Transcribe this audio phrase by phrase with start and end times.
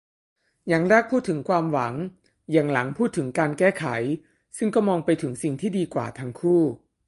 [0.67, 1.93] อย่างแรกพูดถึงความหวัง
[2.51, 3.85] อย่างหลังพูดถึงการแก้ไข-
[4.57, 6.61] ซึ่งก็มองไปถึงสิ่งที่ดีกว่าทั้งคู่